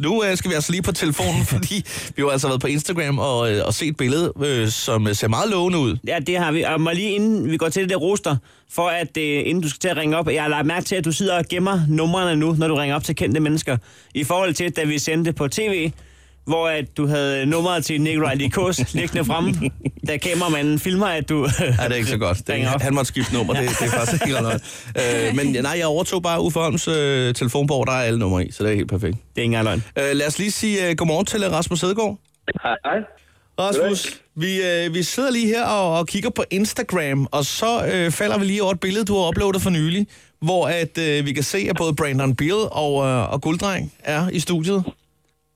Nu 0.00 0.24
øh, 0.24 0.36
skal 0.36 0.50
vi 0.50 0.54
altså 0.54 0.72
lige 0.72 0.82
på 0.82 0.92
telefonen, 0.92 1.44
fordi 1.54 1.84
vi 2.16 2.22
har 2.22 2.28
altså 2.28 2.48
været 2.48 2.60
på 2.60 2.66
Instagram 2.66 3.18
og, 3.18 3.52
øh, 3.52 3.66
og 3.66 3.74
set 3.74 3.88
et 3.88 3.96
billede, 3.96 4.32
øh, 4.44 4.68
som 4.68 5.06
øh, 5.06 5.14
ser 5.14 5.28
meget 5.28 5.50
lovende 5.50 5.78
ud. 5.78 5.96
Ja, 6.06 6.18
det 6.18 6.38
har 6.38 6.52
vi. 6.52 6.62
Og 6.62 6.80
må 6.80 6.90
lige 6.90 7.10
inden 7.10 7.50
vi 7.50 7.56
går 7.56 7.68
til 7.68 7.82
det 7.82 7.90
der 7.90 7.96
roster, 7.96 8.36
for 8.70 8.88
at 8.88 9.16
øh, 9.16 9.42
inden 9.46 9.62
du 9.62 9.68
skal 9.68 9.80
til 9.80 9.88
at 9.88 9.96
ringe 9.96 10.16
op, 10.16 10.28
jeg 10.28 10.42
har 10.42 10.48
lagt 10.48 10.66
mærke 10.66 10.84
til, 10.84 10.96
at 10.96 11.04
du 11.04 11.12
sidder 11.12 11.38
og 11.38 11.44
gemmer 11.50 11.80
numrene 11.88 12.36
nu, 12.36 12.52
når 12.52 12.68
du 12.68 12.74
ringer 12.74 12.96
op 12.96 13.04
til 13.04 13.16
kendte 13.16 13.40
mennesker. 13.40 13.76
I 14.14 14.24
forhold 14.24 14.54
til, 14.54 14.70
da 14.76 14.84
vi 14.84 14.98
sendte 14.98 15.32
på 15.32 15.48
tv, 15.48 15.90
hvor 16.46 16.68
at 16.68 16.96
du 16.96 17.06
havde 17.06 17.46
nummeret 17.46 17.84
til 17.84 18.00
Nikolaj 18.00 18.34
Likos 18.34 18.94
liggende 18.94 19.24
fremme, 19.24 19.70
da 20.06 20.16
kameramanden 20.16 20.78
filmer, 20.78 21.06
at 21.06 21.28
du... 21.28 21.48
Ja, 21.60 21.66
det 21.66 21.78
er 21.78 21.94
ikke 21.94 22.08
så 22.08 22.18
godt. 22.18 22.46
Det, 22.46 22.74
op. 22.74 22.82
han 22.82 22.94
måtte 22.94 23.08
skifte 23.08 23.34
nummer, 23.34 23.54
det, 23.54 23.62
det 23.68 23.86
er 23.86 23.90
faktisk 23.90 24.22
ikke 24.26 24.40
ret 24.40 24.62
øh, 25.28 25.36
Men 25.36 25.62
nej, 25.62 25.74
jeg 25.78 25.86
overtog 25.86 26.22
bare 26.22 26.40
Uffe 26.40 26.60
Holms 26.60 26.88
øh, 26.88 27.34
telefonbog, 27.34 27.86
der 27.86 27.92
er 27.92 28.02
alle 28.02 28.18
numre 28.18 28.46
i, 28.46 28.52
så 28.52 28.64
det 28.64 28.72
er 28.72 28.76
helt 28.76 28.90
perfekt. 28.90 29.16
Det 29.16 29.20
er 29.36 29.42
ikke 29.42 29.44
engang 29.44 29.64
løgn. 29.64 29.84
Øh, 29.98 30.16
lad 30.16 30.26
os 30.26 30.38
lige 30.38 30.50
sige 30.50 30.88
øh, 30.88 30.96
godmorgen 30.96 31.26
til 31.26 31.42
øh, 31.42 31.52
Rasmus 31.52 31.80
Hedegaard. 31.80 32.18
Hej, 32.62 32.76
hej. 32.84 32.98
Rasmus, 33.58 34.20
vi, 34.36 34.62
øh, 34.62 34.94
vi 34.94 35.02
sidder 35.02 35.30
lige 35.30 35.46
her 35.46 35.64
og, 35.64 35.98
og 35.98 36.06
kigger 36.06 36.30
på 36.30 36.44
Instagram, 36.50 37.28
og 37.32 37.44
så 37.44 37.86
øh, 37.86 38.10
falder 38.10 38.38
vi 38.38 38.44
lige 38.44 38.62
over 38.62 38.72
et 38.72 38.80
billede, 38.80 39.04
du 39.04 39.14
har 39.18 39.28
uploadet 39.28 39.62
for 39.62 39.70
nylig, 39.70 40.06
hvor 40.40 40.66
at, 40.66 40.98
øh, 40.98 41.26
vi 41.26 41.32
kan 41.32 41.42
se, 41.42 41.66
at 41.70 41.76
både 41.76 41.94
Brandon 41.94 42.36
Beal 42.36 42.68
og, 42.70 43.06
øh, 43.06 43.32
og 43.32 43.42
Gulddreng 43.42 43.92
er 44.04 44.28
i 44.28 44.40
studiet. 44.40 44.84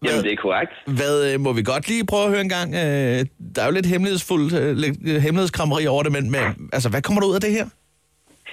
Jamen, 0.05 0.25
det 0.25 0.33
er 0.33 0.41
korrekt. 0.47 0.73
Hvad 1.01 1.17
øh, 1.29 1.41
må 1.41 1.51
vi 1.59 1.63
godt 1.63 1.89
lige 1.89 2.07
prøve 2.07 2.25
at 2.25 2.33
høre 2.35 2.45
en 2.49 2.55
gang? 2.59 2.69
Øh, 2.83 3.19
der 3.55 3.61
er 3.63 3.69
jo 3.69 3.75
lidt 3.79 3.93
hemmelighedsfuldt, 3.93 4.53
øh, 4.61 4.77
lidt 4.85 4.97
øh, 5.11 5.19
hemmelighedskrammeri 5.25 5.87
over 5.95 6.03
det, 6.03 6.13
men, 6.17 6.25
men 6.35 6.45
altså, 6.77 6.89
hvad 6.91 7.03
kommer 7.03 7.21
der 7.21 7.29
ud 7.29 7.39
af 7.41 7.45
det 7.47 7.53
her? 7.59 7.67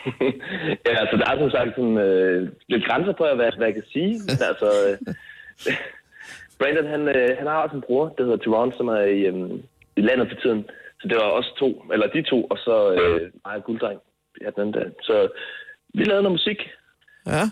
ja, 0.88 0.94
altså, 1.02 1.16
der 1.20 1.26
er 1.32 1.38
som 1.40 1.52
sagt 1.58 1.72
sådan, 1.78 1.98
øh, 2.08 2.40
lidt 2.74 2.84
grænser 2.88 3.14
på, 3.20 3.24
hvad, 3.40 3.50
hvad 3.58 3.68
jeg 3.70 3.78
kan 3.80 3.88
sige. 3.96 4.12
Altså, 4.52 4.68
øh, 4.86 4.96
Brandon, 6.60 6.88
han, 6.94 7.02
øh, 7.18 7.30
han 7.40 7.48
har 7.48 7.58
også 7.66 7.76
en 7.76 7.86
bror, 7.88 8.06
der 8.18 8.24
hedder 8.24 8.44
Tyrone, 8.44 8.74
som 8.78 8.88
er 8.88 9.06
i, 9.18 9.20
øh, 9.32 9.50
i 10.00 10.02
landet 10.08 10.28
for 10.30 10.38
tiden. 10.42 10.62
Så 11.00 11.06
det 11.10 11.16
var 11.18 11.30
også 11.40 11.52
to, 11.60 11.70
eller 11.94 12.08
de 12.08 12.22
to, 12.22 12.40
og 12.44 12.58
så 12.58 12.76
øh, 12.94 13.22
mig 13.46 13.56
og 13.60 13.64
Gulddreng. 13.64 14.00
Ja, 14.42 14.50
den 14.62 14.74
der. 14.74 14.86
Så 15.02 15.16
vi 15.94 16.04
lavede 16.04 16.24
noget 16.24 16.38
musik. 16.40 16.60
Ja. 17.28 17.44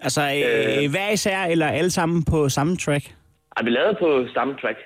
Altså, 0.00 0.20
øh, 0.20 0.90
hver 0.90 1.10
især, 1.10 1.38
eller 1.44 1.66
alle 1.66 1.90
sammen 1.90 2.24
på 2.24 2.48
samme 2.48 2.76
track? 2.76 3.14
Ej, 3.56 3.62
vi 3.64 3.70
lavede 3.70 3.96
på 4.04 4.08
samme 4.34 4.52
track. 4.60 4.78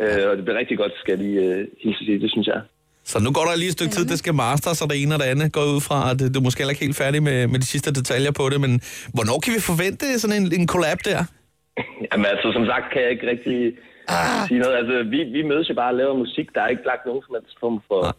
Øh, 0.00 0.30
og 0.30 0.36
det 0.36 0.44
blev 0.44 0.56
rigtig 0.56 0.78
godt, 0.78 0.92
skal 1.00 1.12
jeg 1.14 1.20
lige 1.26 1.40
øh, 1.46 1.66
hilse 1.82 2.04
sige. 2.04 2.20
Det 2.20 2.30
synes 2.30 2.46
jeg. 2.46 2.60
Så 3.04 3.16
nu 3.24 3.30
går 3.36 3.44
der 3.48 3.56
lige 3.56 3.72
et 3.72 3.78
stykke 3.78 3.94
tid, 3.96 4.04
det 4.12 4.18
skal 4.18 4.34
masters, 4.34 4.82
og 4.82 4.90
det 4.90 5.02
ene 5.02 5.14
og 5.14 5.20
det 5.22 5.28
andet 5.32 5.52
går 5.52 5.64
ud 5.74 5.80
fra, 5.88 5.98
at 6.10 6.18
du 6.34 6.38
er 6.40 6.44
måske 6.46 6.60
heller 6.60 6.74
ikke 6.74 6.84
helt 6.86 7.00
færdig 7.04 7.22
med, 7.28 7.38
med 7.52 7.58
de 7.62 7.66
sidste 7.74 7.90
detaljer 7.98 8.32
på 8.40 8.44
det, 8.52 8.60
men 8.64 8.72
hvornår 9.14 9.38
kan 9.44 9.52
vi 9.56 9.60
forvente 9.70 10.06
sådan 10.22 10.36
en, 10.40 10.46
en 10.60 10.66
collab 10.74 10.98
der? 11.04 11.20
Jamen 12.08 12.26
altså, 12.32 12.46
som 12.56 12.64
sagt 12.70 12.86
kan 12.92 13.02
jeg 13.02 13.10
ikke 13.14 13.26
rigtig 13.32 13.58
ah. 14.08 14.48
sige 14.48 14.60
noget. 14.64 14.74
Altså, 14.80 14.96
vi, 15.12 15.18
vi 15.36 15.42
mødes 15.50 15.68
jo 15.70 15.74
bare 15.74 15.90
og 15.92 15.98
laver 16.00 16.14
musik. 16.24 16.46
Der 16.54 16.60
er 16.62 16.68
ikke 16.74 16.86
lagt 16.90 17.06
nogen 17.06 17.22
som 17.26 17.34
helst 17.36 17.56
form 17.62 17.78
for, 17.88 18.00
ah. 18.06 18.12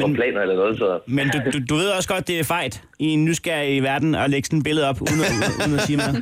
for 0.00 0.08
planer 0.18 0.40
eller 0.44 0.56
noget. 0.62 0.78
Så. 0.78 0.88
Men 1.06 1.24
du, 1.34 1.38
du, 1.52 1.58
du 1.70 1.74
ved 1.80 1.88
også 1.98 2.08
godt, 2.14 2.28
det 2.28 2.36
er 2.40 2.44
fejt 2.44 2.74
i 2.98 3.06
en 3.16 3.24
nysgerrig 3.24 3.82
verden 3.82 4.14
at 4.14 4.30
lægge 4.30 4.46
sådan 4.46 4.58
et 4.58 4.64
billede 4.68 4.88
op, 4.90 4.98
uden, 5.06 5.20
uden, 5.24 5.40
uden 5.60 5.74
at 5.78 5.82
sige 5.88 5.98
noget. 6.02 6.16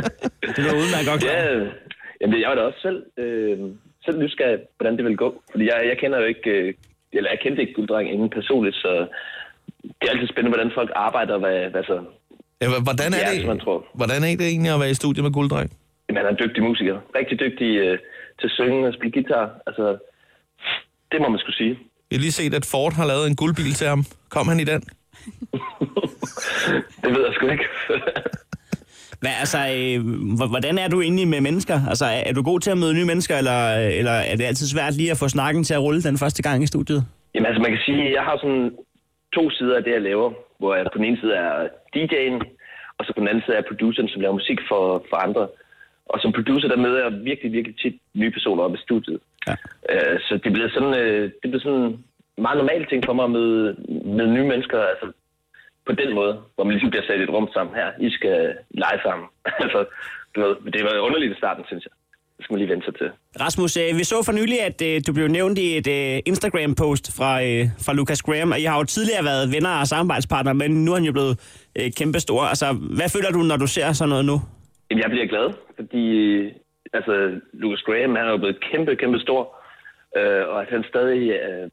Det 0.56 0.62
er 0.70 0.74
udmærket 0.82 1.08
godt 1.10 1.20
klar. 1.20 1.32
Ja, 1.32 1.54
jamen, 2.22 2.40
jeg 2.40 2.48
var 2.48 2.54
da 2.54 2.62
også 2.62 2.80
selv, 2.80 3.00
øh, 3.16 3.58
selv 4.04 4.18
nysgerrig, 4.18 4.58
hvordan 4.76 4.96
det 4.96 5.04
vil 5.04 5.16
gå. 5.16 5.42
Fordi 5.50 5.64
jeg, 5.64 5.78
jeg 5.90 5.98
kender 5.98 6.18
jo 6.18 6.24
ikke, 6.24 6.50
øh, 6.50 6.74
eller 7.12 7.30
jeg 7.30 7.38
kendte 7.42 7.62
ikke 7.62 7.74
Gulddreng 7.74 8.12
inden 8.12 8.30
personligt, 8.30 8.76
så 8.76 9.06
det 9.82 10.04
er 10.06 10.10
altid 10.10 10.28
spændende, 10.28 10.56
hvordan 10.56 10.72
folk 10.74 10.90
arbejder, 10.94 11.38
hvad, 11.38 11.70
hvad 11.70 11.84
så... 11.84 11.96
Ja, 12.60 12.66
hvordan, 12.88 13.10
er 13.18 13.30
det, 13.30 13.40
som 13.40 13.48
man 13.48 13.60
tror. 13.60 13.86
hvordan 13.94 14.22
er 14.22 14.36
det 14.40 14.46
egentlig 14.48 14.74
at 14.74 14.80
være 14.80 14.90
i 14.90 15.00
studiet 15.02 15.24
med 15.24 15.32
Gulddreng? 15.32 15.70
Jamen, 16.08 16.18
han 16.20 16.26
er 16.26 16.30
en 16.30 16.42
dygtig 16.44 16.62
musiker. 16.62 16.96
Rigtig 17.18 17.40
dygtig 17.40 17.70
øh, 17.84 17.98
til 18.38 18.46
at 18.50 18.54
synge 18.58 18.88
og 18.88 18.94
spille 18.94 19.12
guitar. 19.12 19.46
Altså, 19.66 19.84
det 21.12 21.20
må 21.20 21.28
man 21.28 21.38
skulle 21.38 21.56
sige. 21.56 21.78
Jeg 22.10 22.16
har 22.18 22.20
lige 22.26 22.32
set, 22.32 22.54
at 22.54 22.66
Ford 22.72 22.92
har 22.92 23.06
lavet 23.06 23.26
en 23.30 23.36
guldbil 23.36 23.72
til 23.80 23.86
ham. 23.86 24.04
Kom 24.28 24.48
han 24.48 24.60
i 24.60 24.64
den? 24.64 24.82
Det 27.02 27.10
ved 27.14 27.22
jeg 27.26 27.34
sgu 27.34 27.46
ikke. 27.48 27.68
Hvad, 29.22 29.34
altså, 29.42 29.60
øh, 29.76 29.98
hvordan 30.54 30.76
er 30.84 30.88
du 30.88 30.98
egentlig 31.06 31.28
med 31.34 31.40
mennesker? 31.48 31.76
Altså, 31.90 32.06
er, 32.16 32.22
er 32.28 32.34
du 32.38 32.42
god 32.50 32.60
til 32.60 32.70
at 32.74 32.78
møde 32.82 32.94
nye 32.98 33.10
mennesker, 33.12 33.34
eller, 33.42 33.58
eller 34.00 34.16
er 34.30 34.36
det 34.36 34.44
altid 34.50 34.66
svært 34.66 34.94
lige 34.96 35.10
at 35.14 35.20
få 35.22 35.28
snakken 35.36 35.62
til 35.64 35.74
at 35.74 35.82
rulle 35.86 36.02
den 36.08 36.18
første 36.22 36.42
gang 36.46 36.58
i 36.62 36.72
studiet? 36.72 37.00
Jamen 37.34 37.46
altså, 37.46 37.62
man 37.62 37.72
kan 37.74 37.82
sige, 37.86 38.02
at 38.08 38.12
jeg 38.18 38.24
har 38.28 38.36
sådan 38.36 38.64
to 39.36 39.50
sider 39.50 39.76
af 39.76 39.84
det, 39.84 39.92
jeg 39.92 40.02
laver, 40.10 40.28
hvor 40.58 40.74
jeg 40.74 40.84
på 40.92 40.98
den 40.98 41.06
ene 41.08 41.20
side 41.20 41.34
er 41.34 41.52
DJ'en, 41.94 42.38
og 42.98 43.02
så 43.04 43.10
på 43.12 43.20
den 43.20 43.28
anden 43.28 43.44
side 43.44 43.56
er 43.56 43.68
produceren, 43.70 44.08
som 44.08 44.20
laver 44.20 44.40
musik 44.40 44.58
for, 44.70 44.82
for 45.10 45.16
andre. 45.26 45.44
Og 46.12 46.18
som 46.22 46.32
producer, 46.32 46.68
der 46.68 46.84
møder 46.84 47.00
jeg 47.04 47.12
virkelig, 47.30 47.52
virkelig 47.52 47.76
tit 47.78 47.96
nye 48.14 48.30
personer 48.36 48.62
op 48.62 48.74
i 48.74 48.84
studiet. 48.86 49.18
Ja. 49.48 49.54
Øh, 49.90 50.16
så 50.26 50.32
det 50.44 50.52
bliver 50.52 50.68
sådan, 50.76 50.94
øh, 51.02 51.22
det 51.40 51.46
bliver 51.50 51.64
sådan 51.66 51.88
meget 52.46 52.58
normal 52.58 52.86
ting 52.86 53.00
for 53.06 53.12
mig 53.12 53.24
at 53.24 53.34
møde, 53.38 53.76
møde 54.16 54.34
nye 54.36 54.48
mennesker, 54.52 54.78
altså 54.92 55.06
på 55.86 55.92
den 55.92 56.14
måde, 56.14 56.34
hvor 56.54 56.64
man 56.64 56.72
ligesom 56.74 56.90
bliver 56.90 57.06
sat 57.06 57.20
i 57.20 57.22
et 57.22 57.34
rum 57.36 57.48
sammen 57.54 57.74
her. 57.74 57.88
I 58.06 58.10
skal 58.10 58.36
lege 58.70 58.98
sammen. 59.06 59.26
altså, 59.64 59.80
du 60.34 60.40
ved, 60.44 60.54
det 60.74 60.82
var 60.84 61.06
underligt 61.06 61.32
i 61.32 61.40
starten, 61.42 61.64
synes 61.66 61.84
jeg. 61.84 61.94
Det 62.36 62.44
skal 62.44 62.54
man 62.54 62.60
lige 62.62 62.72
vente 62.74 62.86
sig 62.86 62.94
til. 62.94 63.10
Rasmus, 63.44 63.76
øh, 63.76 63.98
vi 63.98 64.04
så 64.04 64.18
for 64.26 64.32
nylig, 64.40 64.58
at 64.70 64.78
øh, 64.88 65.00
du 65.06 65.12
blev 65.12 65.28
nævnt 65.28 65.58
i 65.58 65.76
et 65.78 65.88
øh, 65.98 66.20
Instagram-post 66.30 67.04
fra, 67.18 67.30
øh, 67.46 67.62
fra 67.84 67.92
Lucas 67.92 68.22
Graham, 68.22 68.50
og 68.54 68.60
I 68.60 68.64
har 68.70 68.76
jo 68.78 68.84
tidligere 68.84 69.24
været 69.24 69.52
venner 69.54 69.74
og 69.80 69.86
samarbejdspartnere, 69.86 70.54
men 70.54 70.70
nu 70.84 70.90
er 70.90 70.96
han 70.96 71.04
jo 71.10 71.12
blevet 71.18 71.34
øh, 71.78 71.88
kæmpestor. 71.98 72.40
Altså, 72.52 72.66
hvad 72.98 73.08
føler 73.14 73.30
du, 73.36 73.40
når 73.50 73.56
du 73.56 73.66
ser 73.66 73.92
sådan 73.92 74.08
noget 74.08 74.24
nu? 74.24 74.36
Jamen, 74.88 75.02
jeg 75.02 75.10
bliver 75.10 75.26
glad, 75.26 75.46
fordi 75.76 76.04
altså, 76.98 77.14
Lucas 77.60 77.82
Graham, 77.86 78.16
han 78.16 78.26
er 78.26 78.30
jo 78.30 78.42
blevet 78.44 78.58
kæmpe, 78.70 78.96
kæmpe 78.96 79.18
stor, 79.26 79.42
øh, 80.18 80.42
og 80.52 80.62
at 80.62 80.68
han 80.74 80.84
stadig, 80.92 81.22
øh, 81.46 81.64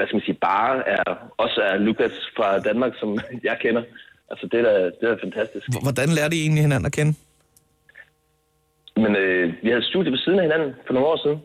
hvad 0.00 0.06
skal 0.06 0.16
man 0.16 0.28
sige, 0.28 0.38
bare 0.52 0.88
er, 0.88 1.04
også 1.44 1.60
er 1.70 1.76
Lucas 1.86 2.16
fra 2.36 2.58
Danmark, 2.58 2.92
som 3.00 3.10
jeg 3.48 3.56
kender. 3.64 3.82
Altså, 4.30 4.44
det 4.50 4.58
er 4.60 4.64
da, 4.68 4.74
det 4.84 5.02
er 5.02 5.14
da 5.14 5.24
fantastisk. 5.26 5.64
Hvordan 5.86 6.08
lærte 6.18 6.36
I 6.36 6.40
egentlig 6.40 6.62
hinanden 6.62 6.86
at 6.90 6.96
kende? 6.98 7.12
Men 9.02 9.12
øh, 9.16 9.54
vi 9.62 9.68
havde 9.68 9.90
studie 9.90 10.12
ved 10.12 10.18
siden 10.18 10.38
af 10.38 10.44
hinanden 10.44 10.70
for 10.86 10.92
nogle 10.94 11.08
år 11.08 11.18
siden, 11.24 11.38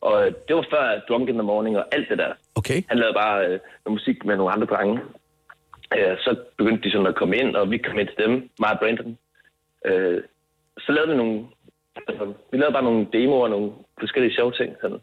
og 0.00 0.26
øh, 0.26 0.32
det 0.46 0.56
var 0.56 0.66
før 0.74 1.00
Drum 1.08 1.28
in 1.28 1.34
the 1.40 1.48
Morning 1.50 1.76
og 1.76 1.84
alt 1.94 2.08
det 2.10 2.18
der. 2.18 2.32
Okay. 2.54 2.82
Han 2.88 2.98
lavede 2.98 3.14
bare 3.14 3.36
øh, 3.46 3.58
noget 3.84 3.96
musik 3.98 4.24
med 4.24 4.36
nogle 4.36 4.52
andre 4.54 4.66
drenge. 4.66 5.00
Øh, 5.96 6.16
så 6.24 6.30
begyndte 6.58 6.82
de 6.84 6.92
sådan 6.92 7.06
at 7.12 7.20
komme 7.20 7.36
ind, 7.36 7.56
og 7.56 7.70
vi 7.70 7.78
kom 7.78 7.98
ind 7.98 8.08
til 8.08 8.24
dem, 8.26 8.32
mig 8.60 8.72
og 8.72 8.78
Brandon. 8.80 9.18
Øh, 9.88 10.22
så 10.84 10.92
lavede 10.92 11.10
vi 11.12 11.16
nogle... 11.16 11.36
Altså, 12.08 12.24
vi 12.50 12.56
lavede 12.58 12.72
bare 12.72 12.88
nogle 12.90 13.06
demoer 13.12 13.44
og 13.44 13.50
nogle 13.50 13.72
forskellige 14.00 14.34
sjove 14.34 14.52
ting. 14.52 14.70
Sådan. 14.80 15.00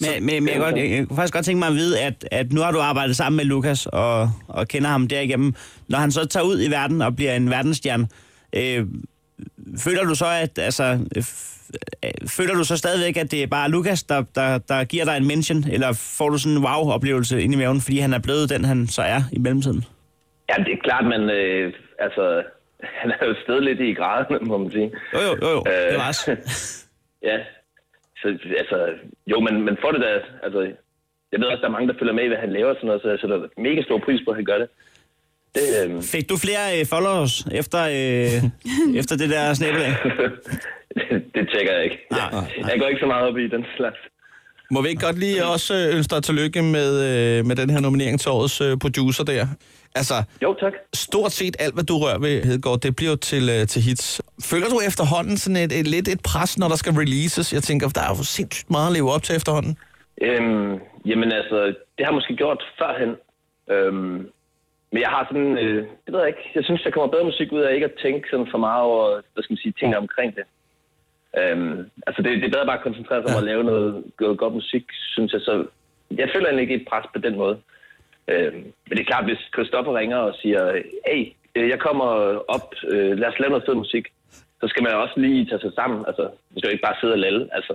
Men, 0.00 0.26
men, 0.26 0.44
men 0.44 0.54
jeg, 0.54 0.60
godt, 0.60 0.76
jeg, 0.76 0.90
jeg 0.90 1.08
kunne 1.08 1.16
faktisk 1.16 1.34
godt 1.34 1.44
tænke 1.44 1.58
mig 1.58 1.68
at 1.68 1.74
vide, 1.74 2.00
at, 2.00 2.28
at 2.30 2.52
nu 2.52 2.60
har 2.60 2.70
du 2.70 2.80
arbejdet 2.80 3.16
sammen 3.16 3.36
med 3.36 3.44
Lukas 3.44 3.86
og, 3.86 4.30
og 4.48 4.68
kender 4.68 4.88
ham 4.88 5.08
derigennem. 5.08 5.54
Når 5.88 5.98
han 5.98 6.10
så 6.10 6.26
tager 6.26 6.44
ud 6.44 6.62
i 6.62 6.70
verden 6.70 7.02
og 7.02 7.16
bliver 7.16 7.34
en 7.34 7.50
verdensstjerne, 7.50 8.08
øh, 8.52 8.86
føler 9.78 10.04
du 10.04 10.14
så, 10.14 10.26
at 10.26 10.58
altså, 10.58 10.98
øh, 11.16 11.22
føler 12.28 12.54
du 12.54 12.64
så 12.64 12.76
stadigvæk, 12.76 13.16
at 13.16 13.30
det 13.30 13.42
er 13.42 13.46
bare 13.46 13.70
Lukas, 13.70 14.02
der, 14.02 14.24
der, 14.34 14.58
der 14.58 14.84
giver 14.84 15.04
dig 15.04 15.16
en 15.16 15.26
mention, 15.26 15.64
eller 15.72 15.92
får 16.18 16.28
du 16.28 16.38
sådan 16.38 16.56
en 16.56 16.64
wow-oplevelse 16.64 17.42
ind 17.42 17.54
i 17.54 17.56
maven, 17.56 17.80
fordi 17.80 17.98
han 17.98 18.12
er 18.12 18.18
blevet 18.18 18.50
den, 18.50 18.64
han 18.64 18.86
så 18.86 19.02
er 19.02 19.20
i 19.32 19.38
mellemtiden? 19.38 19.84
Ja, 20.48 20.54
det 20.64 20.72
er 20.72 20.82
klart, 20.84 21.04
men 21.04 21.30
øh, 21.30 21.72
altså, 21.98 22.42
han 23.00 23.10
er 23.10 23.26
jo 23.26 23.34
stadig 23.44 23.62
lidt 23.62 23.80
i 23.80 23.94
graden, 23.94 24.48
må 24.48 24.58
man 24.58 24.70
sige. 24.70 24.90
Jo, 25.14 25.20
jo, 25.20 25.36
jo, 25.42 25.50
jo. 25.50 25.64
Øh, 25.66 25.90
det 25.90 25.98
var 25.98 26.08
også. 26.08 26.36
ja, 27.28 27.36
så 28.20 28.28
altså, 28.62 28.78
jo, 29.32 29.40
men, 29.46 29.54
men 29.66 29.74
for 29.82 29.90
det 29.94 30.00
der, 30.00 30.14
altså, 30.46 30.60
jeg 31.32 31.40
ved 31.40 31.46
også, 31.46 31.62
der 31.62 31.68
er 31.68 31.76
mange, 31.76 31.88
der 31.88 31.98
følger 31.98 32.14
med 32.18 32.24
i, 32.24 32.32
hvad 32.32 32.42
han 32.46 32.52
laver 32.52 32.70
og 32.70 32.76
sådan 32.76 32.86
noget, 32.86 33.02
så 33.02 33.08
jeg 33.08 33.18
sætter 33.20 33.38
mega 33.66 33.82
stor 33.82 33.98
pris 34.06 34.20
på, 34.24 34.30
at 34.30 34.36
han 34.40 34.44
gør 34.50 34.58
det. 34.62 34.68
Det, 35.56 35.66
øh, 35.80 36.02
Fik 36.14 36.28
du 36.30 36.36
flere 36.46 36.64
øh, 36.76 36.86
followers 36.94 37.34
efter, 37.60 37.80
øh, 37.98 38.36
efter 39.00 39.14
det 39.20 39.28
der 39.34 39.54
snæbbelag? 39.54 39.92
det 41.34 41.44
tjekker 41.52 41.72
jeg 41.76 41.84
ikke. 41.84 41.98
Nej, 42.10 42.20
Jeg, 42.32 42.70
jeg 42.70 42.76
går 42.80 42.88
ikke 42.88 43.00
så 43.04 43.06
meget 43.06 43.24
op 43.28 43.38
i 43.38 43.48
den 43.48 43.64
slags. 43.76 44.00
Må 44.70 44.82
vi 44.82 44.88
ikke 44.88 45.06
godt 45.06 45.18
lige 45.18 45.44
også 45.54 45.74
øh, 45.74 45.96
ønske 45.96 46.14
dig 46.14 46.22
tillykke 46.22 46.62
med, 46.62 46.90
øh, 47.08 47.46
med 47.46 47.56
den 47.56 47.70
her 47.70 47.80
nominering 47.80 48.20
til 48.20 48.30
årets 48.30 48.60
øh, 48.60 48.76
producer 48.84 49.24
der? 49.24 49.46
Altså, 49.94 50.14
Jo, 50.42 50.54
tak. 50.60 50.72
stort 50.94 51.32
set 51.32 51.56
alt, 51.58 51.74
hvad 51.74 51.84
du 51.84 51.94
rører 51.98 52.18
ved, 52.18 52.44
Hedegaard, 52.44 52.80
det 52.80 52.96
bliver 52.96 53.10
jo 53.10 53.16
til, 53.16 53.44
øh, 53.54 53.66
til 53.66 53.82
hits. 53.82 54.22
Føler 54.50 54.68
du 54.74 54.78
efterhånden 54.88 55.36
sådan 55.36 55.56
et, 55.56 55.72
et, 55.80 55.86
lidt 55.86 56.08
et 56.08 56.20
pres, 56.30 56.58
når 56.58 56.68
der 56.68 56.76
skal 56.76 56.92
releases? 56.92 57.52
Jeg 57.52 57.62
tænker, 57.62 57.88
der 57.88 58.00
er 58.00 58.12
jo 58.18 58.24
sindssygt 58.24 58.70
meget 58.70 58.86
at 58.86 58.92
leve 58.92 59.10
op 59.14 59.22
til 59.22 59.36
efterhånden. 59.36 59.78
Øhm, 60.22 60.72
jamen 61.10 61.32
altså, 61.32 61.56
det 61.94 62.00
har 62.04 62.10
jeg 62.10 62.18
måske 62.20 62.36
gjort 62.36 62.60
førhen. 62.78 63.12
Øhm, 63.74 64.18
men 64.92 65.00
jeg 65.04 65.10
har 65.14 65.22
sådan, 65.30 65.58
øh, 65.64 65.78
det 66.04 66.10
ved 66.12 66.20
jeg 66.20 66.28
ikke, 66.28 66.44
jeg 66.54 66.64
synes, 66.64 66.82
der 66.82 66.90
kommer 66.90 67.10
bedre 67.14 67.24
musik 67.30 67.52
ud 67.52 67.60
af 67.60 67.74
ikke 67.74 67.90
at 67.92 67.98
tænke 68.04 68.28
sådan 68.30 68.48
for 68.50 68.58
meget 68.58 68.82
over, 68.82 69.04
hvad 69.32 69.42
skal 69.42 69.54
man 69.54 69.62
sige, 69.64 69.74
tingene 69.78 69.98
omkring 70.04 70.30
det. 70.38 70.46
Øhm, 71.40 71.76
altså, 72.06 72.22
det, 72.22 72.30
det 72.40 72.46
er 72.46 72.54
bedre 72.56 72.66
bare 72.70 72.80
at 72.80 72.86
koncentrere 72.88 73.20
sig 73.22 73.30
om 73.36 73.42
at 73.42 73.48
lave 73.50 73.64
noget, 73.64 74.04
noget 74.20 74.38
godt 74.38 74.54
musik, 74.54 74.84
synes 75.14 75.32
jeg. 75.32 75.40
Så 75.40 75.52
jeg 76.10 76.28
føler 76.34 76.46
egentlig 76.46 76.62
ikke 76.62 76.80
et 76.80 76.88
pres 76.90 77.06
på 77.14 77.20
den 77.26 77.36
måde. 77.36 77.56
Øhm, 78.32 78.62
men 78.86 78.92
det 78.94 79.02
er 79.02 79.12
klart, 79.12 79.28
hvis 79.30 79.42
Christoffer 79.54 79.98
ringer 80.00 80.18
og 80.28 80.34
siger, 80.42 80.62
hey, 81.08 81.22
øh, 81.56 81.68
jeg 81.72 81.78
kommer 81.86 82.08
op, 82.54 82.66
øh, 82.92 83.12
lad 83.20 83.28
os 83.28 83.38
lave 83.40 83.50
noget 83.50 83.66
fed 83.68 83.74
musik, 83.84 84.04
så 84.60 84.66
skal 84.68 84.82
man 84.82 84.92
også 84.92 85.14
lige 85.16 85.46
tage 85.50 85.60
sig 85.60 85.72
sammen. 85.80 86.00
Altså, 86.08 86.24
man 86.50 86.58
skal 86.58 86.68
jo 86.68 86.74
ikke 86.74 86.86
bare 86.88 87.00
sidde 87.00 87.16
og 87.18 87.22
lalle. 87.26 87.42
Altså, 87.56 87.74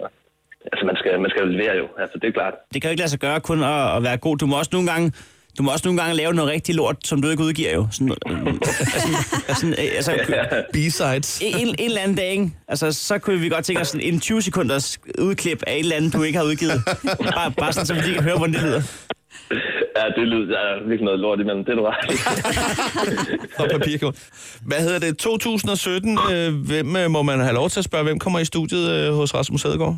altså 0.72 0.84
man, 0.90 0.96
skal, 1.00 1.20
man 1.24 1.30
skal 1.30 1.42
jo 1.44 1.50
levere 1.56 1.76
jo. 1.82 1.88
Altså, 2.04 2.16
det 2.20 2.28
er 2.28 2.32
klart. 2.40 2.56
Det 2.74 2.82
kan 2.82 2.90
jo 2.90 2.92
ikke 2.94 3.04
lade 3.04 3.14
sig 3.16 3.20
gøre 3.20 3.40
kun 3.50 3.60
at, 3.64 3.98
at 3.98 4.04
være 4.04 4.18
god. 4.18 4.38
Du 4.38 4.46
må 4.46 4.56
også 4.58 4.74
nogle 4.74 4.92
gange 4.92 5.08
du 5.58 5.64
må 5.64 5.72
også 5.72 5.88
nogle 5.88 6.02
gange 6.02 6.16
lave 6.16 6.34
noget 6.34 6.52
rigtig 6.52 6.76
lort, 6.76 6.96
som 7.06 7.22
du 7.22 7.30
ikke 7.30 7.44
udgiver 7.44 7.74
jo. 7.74 7.88
Sådan, 7.92 8.10
øh, 8.30 8.54
altså, 8.54 9.56
sådan, 9.60 9.74
øh, 9.74 9.96
altså, 9.96 10.64
B-sides. 10.74 11.42
en, 11.42 11.56
en, 11.56 11.68
en 11.68 11.76
eller 11.80 12.02
anden 12.02 12.18
dag, 12.18 12.32
ikke? 12.32 12.52
Altså, 12.68 12.92
så 12.92 13.20
kunne 13.20 13.40
vi 13.40 13.50
godt 13.50 13.66
tænke 13.66 13.82
os 13.82 13.88
sådan 13.88 14.14
en 14.14 14.20
20 14.20 14.42
sekunders 14.42 15.00
udklip 15.20 15.64
af 15.68 15.74
et 15.74 15.80
eller 15.80 15.96
andet, 15.96 16.14
du 16.14 16.24
ikke 16.24 16.38
har 16.38 16.46
udgivet. 16.46 16.82
Bare, 17.36 17.52
bare 17.52 17.74
sådan, 17.74 17.86
så 17.86 17.94
vi 17.94 18.00
lige 18.00 18.14
kan 18.14 18.24
høre, 18.24 18.38
hvordan 18.38 18.54
det 18.54 18.64
lyder. 18.64 18.82
Ja, 19.98 20.04
det 20.18 20.28
lyder 20.28 20.46
der 20.54 20.60
er 20.60 20.76
virkelig 20.90 21.06
noget 21.06 21.20
lort 21.20 21.40
imellem. 21.40 21.66
Det 21.66 21.72
er 21.72 21.76
du 21.76 21.86
ret. 21.92 22.06
Og 23.60 23.66
papirkort. 23.76 24.16
Hvad 24.70 24.78
hedder 24.86 25.00
det? 25.00 25.18
2017. 25.18 26.18
Øh, 26.34 26.50
hvem 26.70 26.88
øh, 27.02 27.10
må 27.16 27.22
man 27.22 27.40
have 27.40 27.56
lov 27.60 27.70
til 27.70 27.80
at 27.80 27.88
spørge? 27.90 28.04
Hvem 28.04 28.20
kommer 28.20 28.40
i 28.40 28.46
studiet 28.46 28.86
øh, 28.96 29.14
hos 29.20 29.36
Rasmus 29.36 29.64
Hedegaard? 29.64 29.96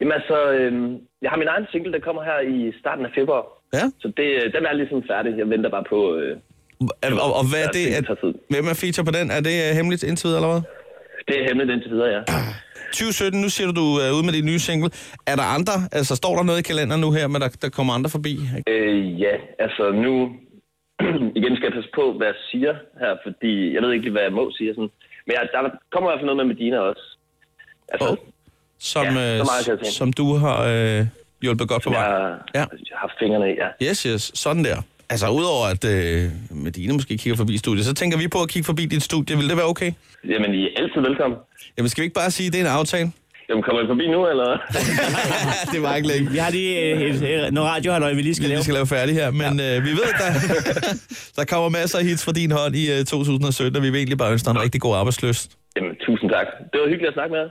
Jamen 0.00 0.12
altså, 0.12 0.36
øhm, 0.58 0.88
jeg 1.22 1.30
har 1.30 1.38
min 1.42 1.48
egen 1.54 1.66
single, 1.72 1.92
der 1.92 2.00
kommer 2.08 2.22
her 2.30 2.38
i 2.54 2.72
starten 2.80 3.04
af 3.08 3.10
februar. 3.18 3.42
Ja. 3.74 3.84
Så 4.02 4.06
det, 4.16 4.28
øh, 4.40 4.52
den 4.56 4.62
er 4.70 4.72
ligesom 4.80 5.02
færdig. 5.10 5.30
Jeg 5.38 5.48
venter 5.50 5.70
bare 5.70 5.84
på... 5.92 5.98
Øh, 6.20 6.36
Og, 6.80 6.88
og, 7.26 7.30
og 7.40 7.44
hvad 7.50 7.62
er 7.66 7.70
det? 7.78 7.84
tid. 8.22 8.32
hvem 8.52 8.64
er 8.72 8.76
feature 8.84 9.04
på 9.08 9.12
den? 9.18 9.26
Er 9.36 9.40
det 9.48 9.54
øh, 9.64 9.70
hemmeligt 9.78 10.02
indtil 10.10 10.26
videre, 10.28 10.40
eller 10.40 10.52
hvad? 10.54 10.62
Det 11.28 11.34
er 11.40 11.44
hemmeligt 11.48 11.72
indtil 11.74 11.90
videre, 11.90 12.08
ja. 12.16 12.22
2017, 12.92 13.40
nu 13.40 13.48
siger 13.48 13.66
du, 13.70 13.74
du 13.82 13.86
er 14.04 14.10
ude 14.16 14.24
med 14.26 14.32
din 14.32 14.44
nye 14.50 14.58
single. 14.58 14.90
Er 15.26 15.36
der 15.36 15.46
andre, 15.56 15.72
altså 15.92 16.16
står 16.16 16.36
der 16.36 16.42
noget 16.42 16.58
i 16.58 16.62
kalenderen 16.62 17.00
nu 17.00 17.10
her, 17.12 17.26
men 17.28 17.40
der, 17.42 17.48
der 17.62 17.68
kommer 17.68 17.92
andre 17.94 18.10
forbi? 18.10 18.32
Øh, 18.68 19.20
ja, 19.20 19.34
altså 19.58 19.84
nu... 20.04 20.12
igen 21.38 21.52
skal 21.56 21.66
jeg 21.68 21.76
passe 21.78 21.90
på, 21.94 22.04
hvad 22.16 22.26
jeg 22.26 22.38
siger 22.50 22.74
her, 23.02 23.12
fordi 23.26 23.74
jeg 23.74 23.82
ved 23.82 23.92
ikke 23.92 24.04
lige, 24.04 24.12
hvad 24.12 24.22
jeg 24.22 24.32
må 24.32 24.44
sige. 24.58 24.70
Sådan. 24.74 24.90
Men 25.26 25.32
jeg, 25.36 25.42
der 25.52 25.60
kommer 25.92 26.06
i 26.08 26.10
hvert 26.10 26.20
fald 26.20 26.30
noget 26.30 26.40
med 26.46 26.54
Medina 26.54 26.78
også. 26.78 27.04
Altså, 27.92 28.08
Oh. 28.10 28.16
Som, 28.78 29.04
Ja, 29.04 29.10
øh, 29.38 29.38
meget 29.52 29.86
som 29.86 30.12
du 30.12 30.26
har 30.34 30.58
øh, 30.74 31.06
hjulpet 31.42 31.68
godt 31.68 31.82
på 31.82 31.90
vej. 31.90 32.00
jeg, 32.02 32.38
Ja. 32.54 32.64
jeg 32.90 32.96
har 33.02 33.14
fingrene 33.20 33.46
i, 33.52 33.54
ja. 33.62 33.68
Yes, 33.90 34.02
yes. 34.02 34.22
Sådan 34.34 34.64
der. 34.64 34.76
Altså, 35.10 35.26
udover 35.28 35.66
at 35.74 35.84
øh, 35.84 36.30
Medina 36.50 36.92
måske 36.92 37.16
kigger 37.18 37.36
forbi 37.36 37.58
studiet, 37.58 37.84
så 37.86 37.94
tænker 37.94 38.18
vi 38.18 38.28
på 38.28 38.42
at 38.42 38.48
kigge 38.48 38.66
forbi 38.66 38.86
dit 38.86 39.02
studie. 39.02 39.36
Vil 39.36 39.48
det 39.48 39.56
være 39.56 39.66
okay? 39.66 39.92
Jamen, 40.32 40.54
I 40.54 40.62
er 40.64 40.68
altid 40.82 41.00
velkommen. 41.08 41.38
Jamen, 41.76 41.88
skal 41.88 42.02
vi 42.02 42.04
ikke 42.04 42.14
bare 42.14 42.30
sige, 42.30 42.46
at 42.46 42.52
det 42.52 42.60
er 42.60 42.64
en 42.64 42.70
aftale? 42.80 43.12
Jamen, 43.48 43.62
kommer 43.62 43.82
I 43.82 43.86
forbi 43.92 44.06
nu, 44.16 44.20
eller? 44.32 44.48
det 45.72 45.82
var 45.82 45.96
ikke 45.96 46.08
længe. 46.08 46.30
Vi 46.30 46.38
har 46.38 46.50
lige 46.50 46.72
øh, 46.82 47.00
et, 47.00 47.46
et, 47.46 47.52
noget 47.54 47.70
radiohalløj, 47.70 48.12
vi 48.14 48.22
lige 48.22 48.34
skal 48.34 48.44
Vi 48.44 48.48
lave. 48.48 48.56
lige 48.56 48.64
skal 48.64 48.74
lave 48.74 48.86
færdig 48.86 49.14
her, 49.14 49.30
men 49.30 49.52
ja. 49.60 49.76
øh, 49.76 49.84
vi 49.84 49.90
ved, 49.90 50.10
der, 50.22 50.30
der 51.38 51.44
kommer 51.52 51.68
masser 51.68 51.98
af 51.98 52.04
hits 52.04 52.24
fra 52.24 52.32
din 52.32 52.50
hånd 52.58 52.74
i 52.76 52.84
øh, 52.92 53.04
2017, 53.04 53.76
og 53.76 53.82
vi 53.82 53.90
vil 53.90 53.98
egentlig 53.98 54.18
bare 54.18 54.32
ønske 54.32 54.44
dig 54.46 54.50
en 54.56 54.62
rigtig 54.62 54.80
god 54.80 54.94
arbejdsløst. 54.96 55.50
Jamen, 55.76 55.92
tusind 56.06 56.30
tak. 56.30 56.46
Det 56.72 56.76
var 56.80 56.88
hyggeligt 56.88 57.08
at 57.08 57.14
snakke 57.18 57.30
med 57.32 57.38
jer. 57.38 57.44